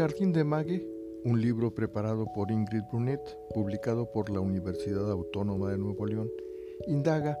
[0.00, 0.82] Jardín de Mague,
[1.26, 3.20] un libro preparado por Ingrid Brunet,
[3.52, 6.30] publicado por la Universidad Autónoma de Nuevo León,
[6.86, 7.38] indaga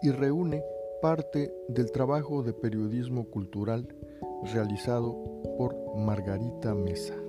[0.00, 0.64] y reúne
[1.02, 3.86] parte del trabajo de periodismo cultural
[4.54, 5.14] realizado
[5.58, 7.27] por Margarita Mesa.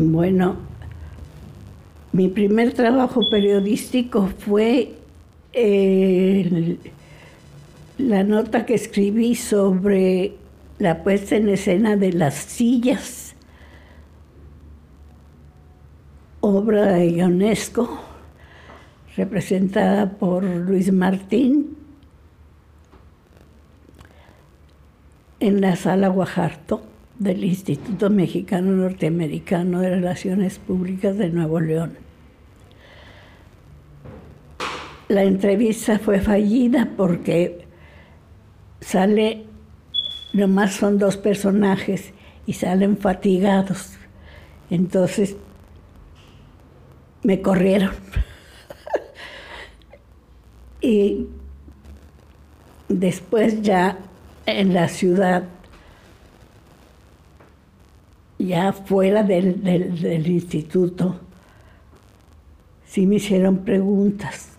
[0.00, 0.54] Bueno,
[2.12, 4.94] mi primer trabajo periodístico fue
[5.52, 6.78] eh,
[7.98, 10.34] la nota que escribí sobre
[10.78, 13.34] la puesta en escena de las sillas,
[16.38, 17.98] obra de Ionesco,
[19.16, 21.76] representada por Luis Martín
[25.40, 26.82] en la sala Guajarto
[27.18, 31.96] del Instituto Mexicano Norteamericano de Relaciones Públicas de Nuevo León.
[35.08, 37.64] La entrevista fue fallida porque
[38.80, 39.46] sale,
[40.32, 42.12] nomás son dos personajes
[42.46, 43.94] y salen fatigados.
[44.70, 45.36] Entonces
[47.22, 47.90] me corrieron.
[50.80, 51.26] y
[52.88, 53.98] después ya
[54.46, 55.44] en la ciudad
[58.38, 61.16] ya fuera del, instituto,
[62.86, 64.50] sí me hicieron preguntas.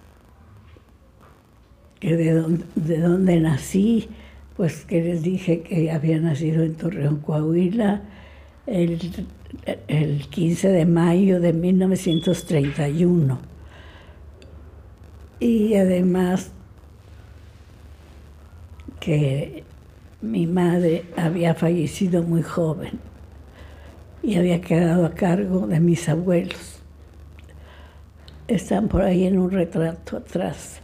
[1.99, 4.09] Que de, dónde, de dónde nací,
[4.55, 8.03] pues que les dije que había nacido en Torreón, Coahuila,
[8.67, 8.99] el,
[9.87, 13.39] el 15 de mayo de 1931.
[15.41, 16.51] Y además
[18.99, 19.63] que
[20.21, 23.08] mi madre había fallecido muy joven
[24.21, 26.79] y había quedado a cargo de mis abuelos.
[28.47, 30.81] Están por ahí en un retrato atrás.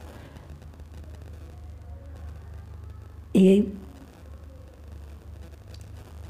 [3.34, 3.70] Y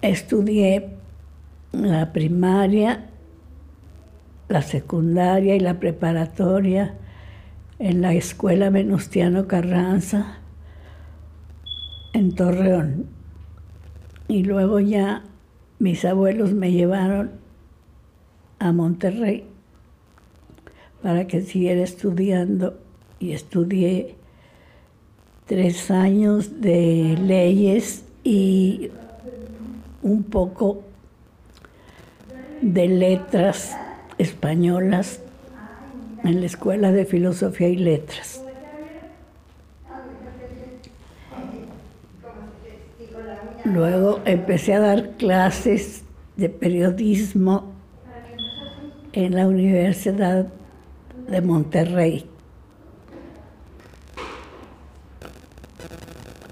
[0.01, 0.89] estudié
[1.71, 3.05] la primaria,
[4.47, 6.95] la secundaria y la preparatoria
[7.79, 10.37] en la escuela Venustiano Carranza
[12.13, 13.07] en Torreón.
[14.27, 15.23] Y luego ya
[15.79, 17.31] mis abuelos me llevaron
[18.59, 19.45] a Monterrey
[21.01, 22.79] para que siguiera estudiando
[23.19, 24.15] y estudié
[25.45, 28.89] tres años de leyes y
[30.01, 30.83] un poco
[32.61, 33.75] de letras
[34.17, 35.19] españolas
[36.23, 38.44] en la Escuela de Filosofía y Letras.
[43.75, 46.05] Luego empecé a dar clases
[46.37, 47.73] de periodismo
[49.11, 50.47] en la Universidad
[51.27, 52.25] de Monterrey.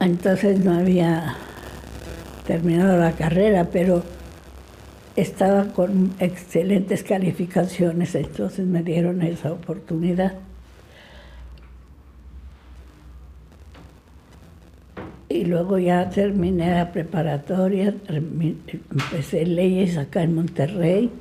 [0.01, 1.37] Entonces no había
[2.45, 4.03] terminado la carrera, pero
[5.15, 10.33] estaba con excelentes calificaciones, entonces me dieron esa oportunidad.
[15.53, 21.11] Luego ya terminé la preparatoria, empecé leyes acá en Monterrey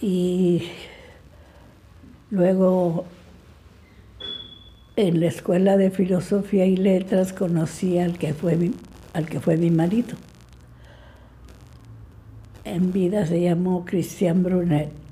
[0.00, 0.64] y
[2.32, 3.04] luego
[4.96, 8.72] en la escuela de filosofía y letras conocí al que fue mi,
[9.12, 10.16] al que fue mi marido.
[12.64, 15.03] En vida se llamó Cristian Brunet.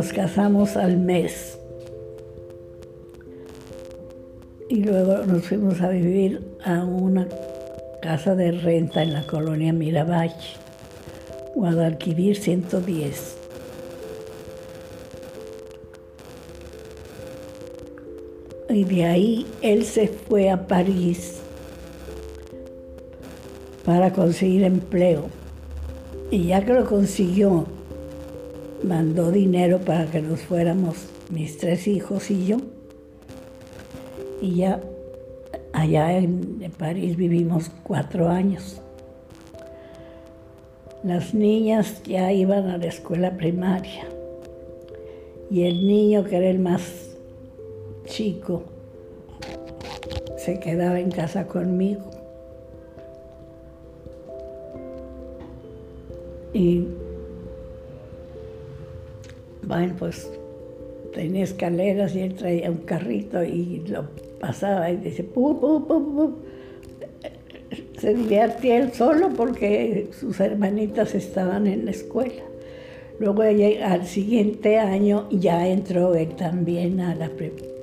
[0.00, 1.58] Nos casamos al mes
[4.70, 7.28] y luego nos fuimos a vivir a una
[8.00, 10.56] casa de renta en la colonia Miravalle,
[11.54, 13.36] Guadalquivir 110.
[18.70, 21.40] Y de ahí él se fue a París
[23.84, 25.26] para conseguir empleo.
[26.30, 27.66] Y ya que lo consiguió,
[28.82, 30.96] mandó dinero para que nos fuéramos
[31.30, 32.56] mis tres hijos y yo.
[34.40, 34.80] Y ya
[35.72, 38.80] allá en, París vivimos cuatro años.
[41.02, 44.04] Las niñas ya iban a la escuela primaria
[45.50, 47.16] y el niño, que era el más
[48.04, 48.64] chico,
[50.36, 52.02] se quedaba en casa conmigo.
[56.52, 56.86] Y
[59.62, 60.30] bueno, pues
[61.14, 64.08] tenía escaleras y él traía un carrito y lo
[64.40, 66.34] pasaba y dice, ¡pum, pum, pum, pum!
[67.98, 72.42] Se divertía él solo porque sus hermanitas estaban en la escuela.
[73.18, 77.30] Luego al siguiente año ya entró él también a la,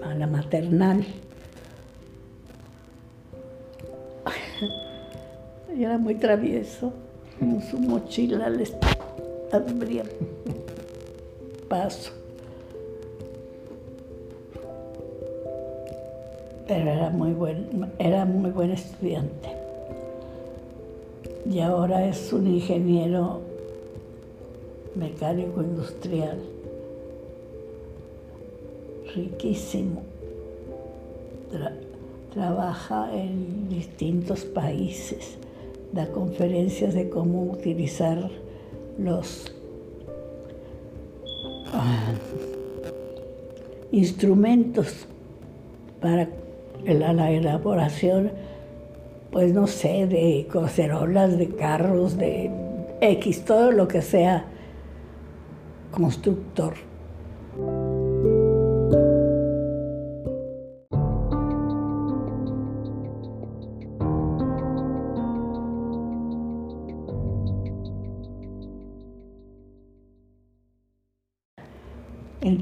[0.04, 1.06] a la maternal.
[5.78, 6.92] Era muy travieso.
[7.40, 8.74] En su mochila les
[9.52, 10.04] abría
[11.68, 12.12] paso.
[16.68, 19.50] Pero era muy buen, era muy buen estudiante.
[21.50, 23.42] Y ahora es un ingeniero
[24.96, 26.40] mecánico industrial.
[29.16, 30.02] Riquísimo.
[32.34, 35.38] trabaja en distintos países,
[35.92, 38.30] da conferencias de cómo utilizar
[39.00, 39.57] los
[43.92, 45.08] instrumentos
[46.02, 46.30] para
[46.86, 48.32] la, elaboración,
[49.32, 52.52] pues no sé, de cacerolas, de carros, de
[53.02, 54.46] X, todo lo que sea
[55.92, 56.74] constructor.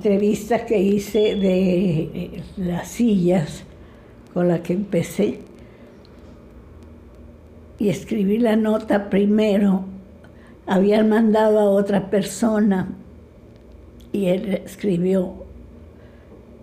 [0.05, 3.63] Entrevistas que hice de eh, las sillas
[4.35, 5.39] con las que empecé
[7.79, 9.85] y escribí la nota primero.
[10.67, 12.93] Habían mandado a otra persona
[14.11, 15.43] y él escribió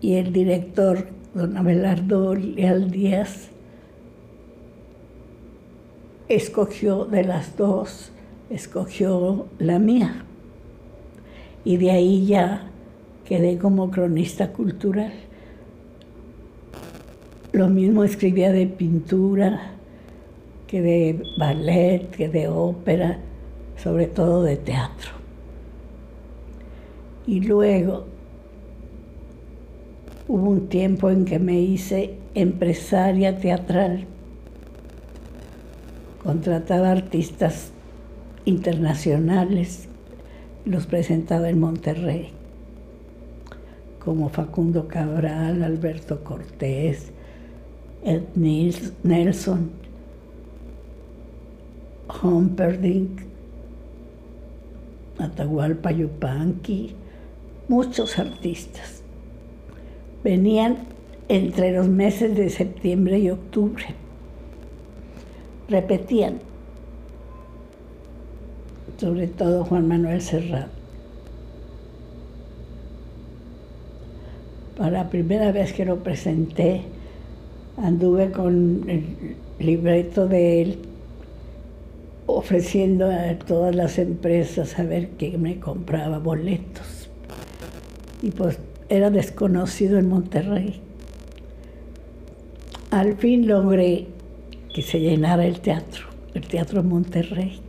[0.00, 3.48] y el director, don Abelardo Leal Díaz,
[6.28, 8.12] escogió de las dos,
[8.50, 10.26] escogió la mía.
[11.64, 12.68] Y de ahí ya
[13.32, 15.10] quedé como cronista cultural.
[17.52, 19.72] Lo mismo escribía de pintura,
[20.66, 23.20] que de ballet, que de ópera,
[23.82, 25.12] sobre todo de teatro.
[27.26, 28.04] Y luego
[30.28, 34.04] hubo un tiempo en que me hice empresaria teatral.
[36.22, 37.70] Contrataba artistas
[38.44, 39.88] internacionales,
[40.66, 42.34] los presentaba en Monterrey,
[44.04, 47.12] como Facundo Cabral, Alberto Cortés,
[48.02, 49.70] Ed Nelson,
[52.20, 53.22] Humperdinck,
[55.18, 56.96] Atahualpa Yupanqui,
[57.68, 59.02] muchos artistas.
[60.24, 60.78] Venían
[61.28, 63.84] entre los meses de septiembre y octubre.
[65.68, 66.40] Repetían,
[68.96, 70.81] sobre todo Juan Manuel Serrat.
[74.82, 76.82] Para la primera vez que lo presenté,
[77.76, 80.78] anduve con el libreto de él
[82.26, 87.08] ofreciendo a todas las empresas a ver quién me compraba boletos
[88.22, 90.80] y pues era desconocido en Monterrey.
[92.90, 94.08] Al fin logré
[94.74, 97.60] que se llenara el teatro, el Teatro Monterrey.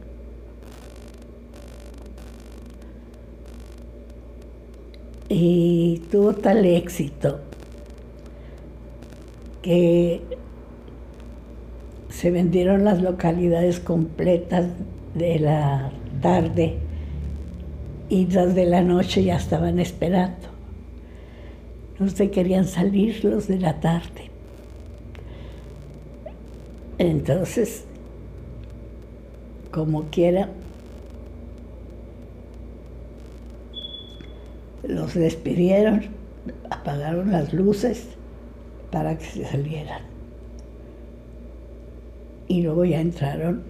[5.35, 7.39] Y tuvo tal éxito
[9.63, 10.21] que
[12.07, 14.67] se vendieron las localidades completas
[15.15, 16.77] de la tarde
[18.09, 20.49] y las de la noche ya estaban esperando.
[21.97, 24.29] No se querían salir los de la tarde.
[26.99, 27.85] Entonces,
[29.71, 30.49] como quiera,
[34.83, 36.07] los despidieron,
[36.69, 38.07] apagaron las luces
[38.91, 40.01] para que se salieran.
[42.47, 43.63] Y luego ya entraron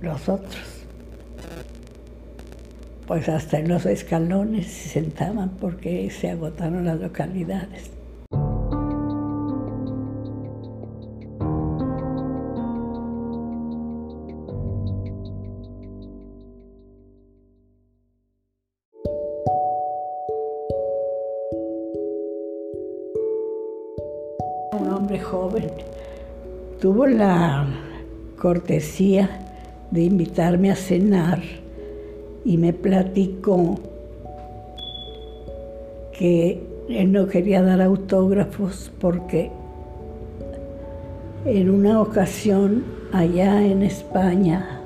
[0.00, 0.84] los otros
[3.06, 7.90] pues hasta en los escalones se sentaban porque se agotaron las localidades.
[26.84, 27.64] Tuvo la
[28.38, 29.40] cortesía
[29.90, 31.40] de invitarme a cenar
[32.44, 33.76] y me platicó
[36.12, 39.50] que él no quería dar autógrafos porque
[41.46, 44.82] en una ocasión allá en España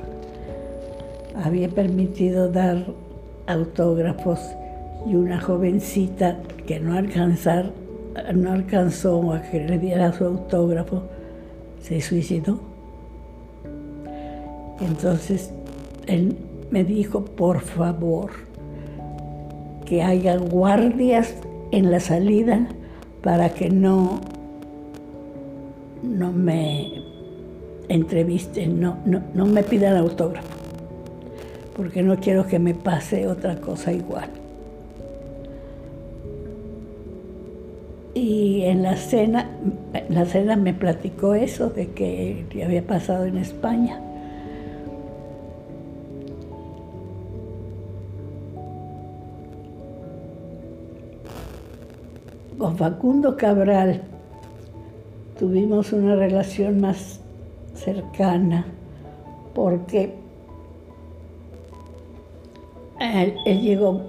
[1.42, 2.86] había permitido dar
[3.48, 4.38] autógrafos
[5.04, 7.72] y una jovencita que no, alcanzó
[9.32, 11.17] a que le diera su autógrafo
[11.80, 12.61] se suicidó.
[14.80, 15.52] Entonces
[16.06, 16.37] él
[16.70, 18.30] me dijo, por favor,
[19.85, 21.35] que haya guardias
[21.70, 22.68] en la salida
[23.23, 24.20] para que no,
[26.02, 27.02] no me
[27.88, 30.49] entrevisten, no, no, no me pidan autógrafo,
[31.75, 34.28] porque no quiero que me pase otra cosa igual.
[38.20, 39.46] Y en la cena,
[39.94, 44.00] en la cena me platicó eso de que había pasado en España.
[52.58, 54.02] Con Facundo Cabral
[55.38, 57.20] tuvimos una relación más
[57.75, 58.66] cercana
[59.54, 60.12] porque
[63.00, 64.02] él, llegó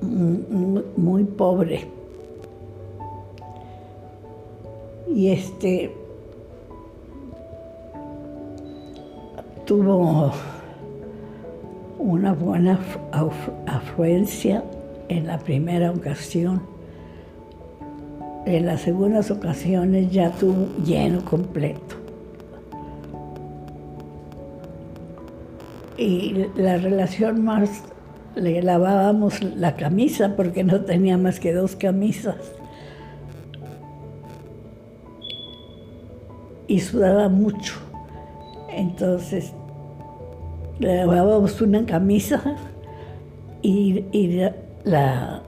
[0.00, 1.99] muy, pobre
[5.14, 5.94] y este
[9.66, 10.32] tuvo
[11.98, 12.78] una buena
[13.66, 14.64] afluencia
[15.08, 16.62] en la primera ocasión
[18.46, 21.96] en las segundas ocasiones ya tuvo lleno completo.
[25.96, 27.82] Y la relación más,
[28.34, 32.36] le lavábamos la camisa porque no tenía más que dos camisas.
[36.70, 37.74] Y sudaba mucho.
[38.68, 39.52] Entonces,
[40.78, 42.40] le lavábamos una camisa
[43.60, 44.04] y,
[44.84, 45.42] la,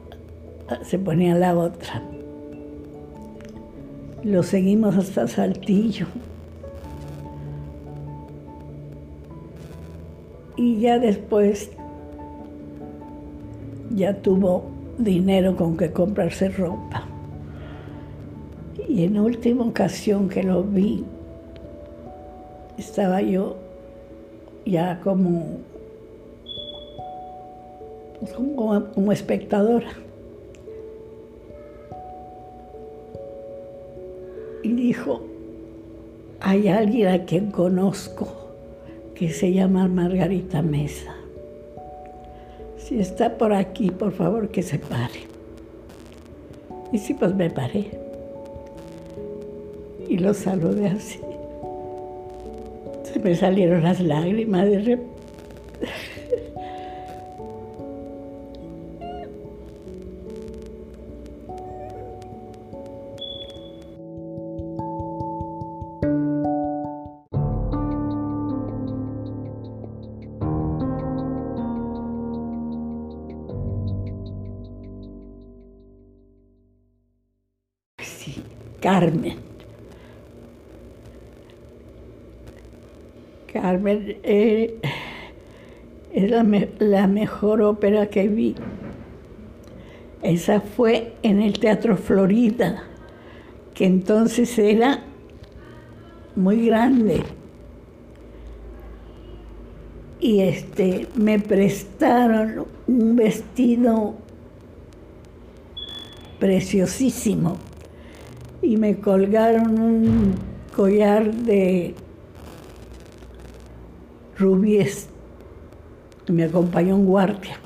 [0.82, 2.02] se ponía la otra.
[4.24, 6.06] Lo seguimos hasta Saltillo.
[10.56, 11.70] Y ya después
[13.94, 14.64] ya tuvo
[14.98, 17.06] dinero con que comprarse ropa.
[18.88, 21.04] Y en última ocasión que lo vi,
[22.82, 23.56] estaba yo
[24.66, 25.58] ya como,
[28.36, 29.92] como, como espectadora.
[34.62, 35.22] y dijo,
[36.40, 38.28] hay alguien a quien conozco
[39.14, 41.14] que se llama Margarita Mesa.
[42.76, 45.20] Si está por aquí, por favor que se pare.
[46.92, 47.90] Y sí, pues me paré.
[50.08, 51.20] Y lo saludé así.
[53.22, 55.12] Me salieron las lágrimas de repente.
[78.80, 79.41] Carmen.
[83.74, 84.80] Eh,
[86.12, 88.54] es la, mejor ópera que vi.
[90.22, 92.84] Esa fue en el Teatro Florida,
[93.74, 95.00] que entonces era
[96.36, 97.22] muy grande.
[100.20, 104.14] Y este, me prestaron un vestido
[106.38, 107.56] preciosísimo
[108.60, 110.34] y me colgaron un
[110.74, 111.94] collar de
[114.38, 115.08] rubíes.
[116.28, 117.56] Me acompañó un guardia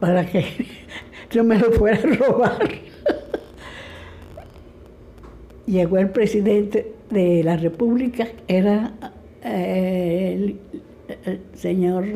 [0.00, 0.66] para que
[1.34, 2.58] no me lo fuera a robar.
[5.66, 8.94] Llegó el presidente de la República, era
[9.42, 10.56] eh,
[11.24, 12.06] el, señor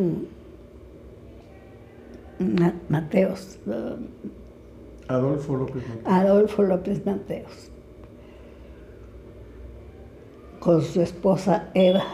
[2.89, 3.59] Mateos.
[5.09, 6.07] Adolfo López Mateos.
[6.07, 7.73] Adolfo López Mateos
[10.63, 12.05] con su esposa Eva.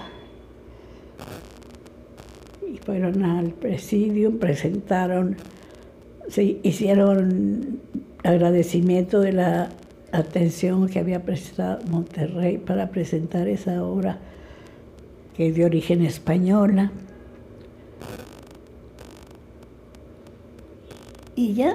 [2.89, 5.37] Fueron al presidio, presentaron,
[6.29, 7.81] se hicieron
[8.25, 9.69] agradecimiento de la
[10.11, 14.21] atención que había prestado Monterrey para presentar esa obra
[15.37, 16.91] que es de origen española.
[21.37, 21.75] Y ya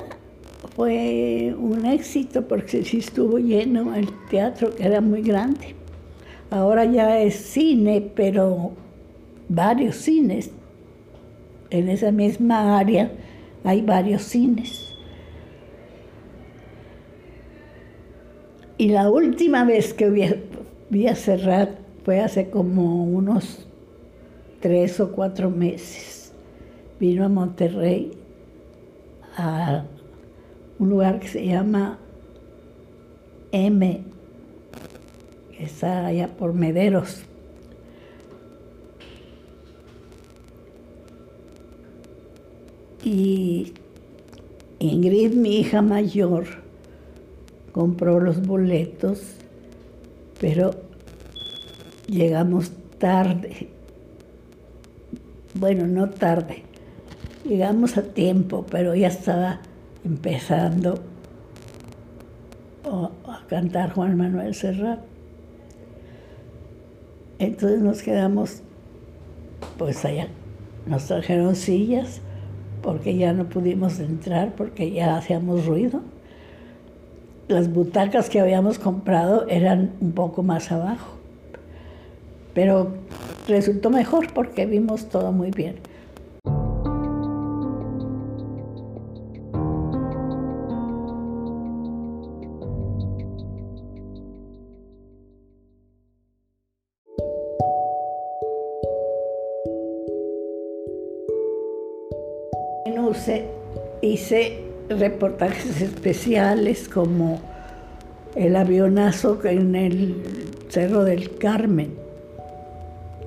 [0.76, 5.76] fue un éxito porque sí estuvo lleno el teatro, que era muy grande.
[6.50, 8.72] Ahora ya es cine, pero
[9.48, 10.50] varios cines.
[11.74, 13.12] En esa misma área
[13.64, 14.94] hay varios cines.
[18.78, 20.38] Y la última vez que
[20.92, 23.68] vi, a cerrar fue hace como unos
[24.60, 26.32] tres o cuatro meses.
[27.00, 28.12] vino a Monterrey
[29.36, 29.84] a
[30.78, 31.98] un lugar que se llama
[33.52, 34.04] M,
[35.58, 37.24] que está allá por Mederos.
[43.04, 43.74] Y
[44.80, 46.46] Ingrid, mi hija mayor,
[47.74, 49.22] compró los boletos,
[50.40, 50.72] pero
[52.08, 53.68] llegamos tarde.
[55.54, 56.64] Bueno, no tarde.
[57.44, 59.60] Llegamos a tiempo, pero ya estaba
[60.06, 61.00] empezando
[62.86, 65.00] a cantar Juan Manuel Serrat.
[67.40, 68.62] Entonces nos quedamos,
[69.78, 70.28] pues allá,
[70.86, 72.22] nos trajeron sillas
[72.84, 76.02] porque ya no pudimos entrar porque ya hacíamos ruido.
[77.48, 81.18] Las butacas que habíamos comprado eran un poco más abajo,
[82.54, 82.94] pero
[83.48, 85.76] resultó mejor porque vimos todo muy bien.
[104.14, 107.40] Hice reportajes especiales como
[108.36, 110.24] el avionazo en el
[110.70, 111.96] Cerro del Carmen.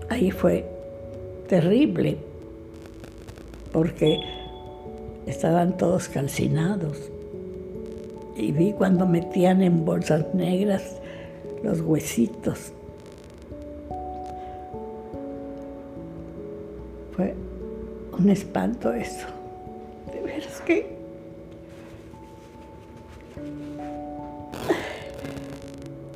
[0.09, 0.65] Ahí fue
[1.49, 2.19] terrible,
[3.73, 4.21] porque
[5.27, 7.11] estaban todos calcinados.
[8.37, 11.01] Y vi cuando metían en bolsas negras
[11.65, 12.73] los huesitos.
[17.17, 17.35] Fue
[18.17, 19.36] un espanto eso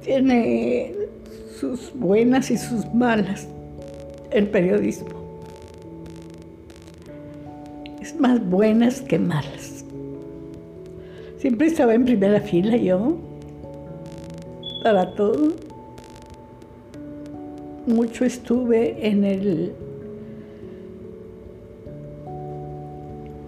[0.04, 0.94] tiene
[1.58, 3.46] sus buenas y sus malas
[4.30, 5.20] el periodismo.
[8.00, 9.84] Es más buenas que malas.
[11.38, 13.16] Siempre estaba en primera fila yo,
[14.82, 15.52] para todo.
[17.86, 19.72] Mucho estuve en el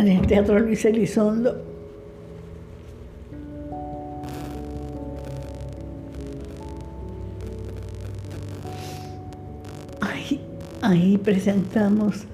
[0.03, 1.71] en el Teatro Luis Elizondo.
[10.85, 12.25] Ahí, presentamos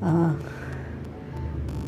[0.00, 0.34] a,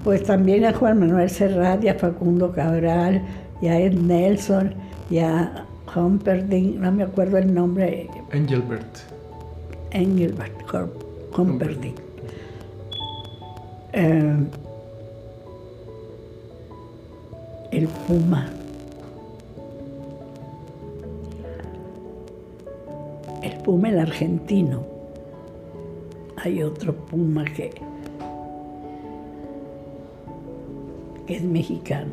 [0.02, 3.22] pues también a Juan Manuel Serrat y a Facundo Cabral
[3.62, 4.74] y a Ed Nelson
[5.08, 5.64] y a
[5.94, 8.08] Humperdinck, no me acuerdo el nombre.
[8.32, 8.98] Engelbert.
[9.92, 10.60] Engelbert
[11.38, 12.00] Humperdinck.
[13.92, 14.36] Eh,
[17.76, 18.48] el puma.
[23.42, 24.82] El puma el argentino.
[26.38, 27.70] Hay otro puma que,
[31.26, 32.12] que es mexicano.